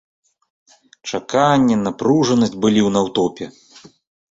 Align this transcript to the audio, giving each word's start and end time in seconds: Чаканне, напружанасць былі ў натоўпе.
Чаканне, 1.09 1.77
напружанасць 1.85 2.59
былі 2.65 2.81
ў 2.87 2.97
натоўпе. 2.99 3.45